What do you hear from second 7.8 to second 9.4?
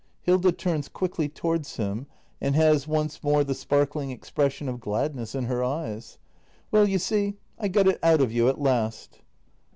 it out of you at last!